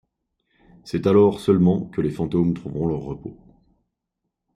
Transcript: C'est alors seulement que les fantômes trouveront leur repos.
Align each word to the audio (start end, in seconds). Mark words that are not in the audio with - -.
C'est 0.83 1.05
alors 1.05 1.39
seulement 1.39 1.85
que 1.85 2.01
les 2.01 2.09
fantômes 2.09 2.55
trouveront 2.55 2.87
leur 2.87 3.01
repos. 3.01 3.37